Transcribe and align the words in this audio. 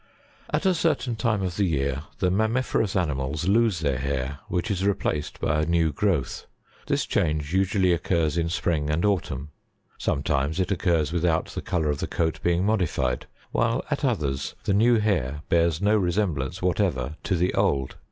70 0.51 0.55
At 0.57 0.65
a 0.65 0.73
certain 0.73 1.15
time 1.15 1.43
of 1.43 1.57
the 1.57 1.65
year 1.65 2.05
the 2.17 2.31
mammiferous 2.31 2.95
animals 2.95 3.47
lose 3.47 3.81
their 3.81 3.99
hair 3.99 4.39
which 4.47 4.71
is 4.71 4.83
replaced 4.83 5.39
by 5.39 5.61
a 5.61 5.65
new 5.67 5.93
growth. 5.93 6.47
This 6.87 7.05
change 7.05 7.53
usually 7.53 7.93
occurs 7.93 8.35
in 8.35 8.49
spring 8.49 8.89
and 8.89 9.05
autumn; 9.05 9.51
sometimes 9.99 10.59
it 10.59 10.71
occurs 10.71 11.13
with 11.13 11.23
out 11.23 11.49
the 11.49 11.61
colour 11.61 11.91
of 11.91 11.99
'the 11.99 12.07
coat 12.07 12.39
being 12.41 12.65
modified, 12.65 13.27
while 13.51 13.83
at 13.91 14.03
others, 14.03 14.55
the 14.63 14.73
new 14.73 14.97
hair 14.97 15.43
bears 15.49 15.79
no 15.83 15.97
resemblance 15.97 16.63
Whatever 16.63 17.15
to 17.25 17.35
the 17.35 17.53
old. 17.53 17.95